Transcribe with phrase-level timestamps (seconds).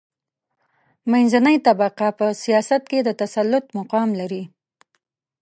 [1.11, 4.43] منځنۍ طبقه په سیاست کې د تسلط مقام لري.